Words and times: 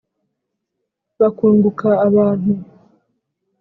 bakunguka 1.19 1.89
abantu. 2.07 2.53